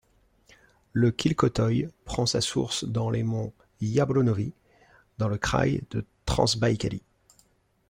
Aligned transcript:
Le 0.93 1.11
Khilkotoï 1.11 1.87
prend 2.05 2.25
sa 2.25 2.41
source 2.41 2.85
dans 2.85 3.11
les 3.11 3.21
monts 3.21 3.53
Iablonovy, 3.81 4.51
dans 5.19 5.27
le 5.27 5.37
kraï 5.37 5.83
de 5.91 6.03
Transbaïkalie. 6.25 7.03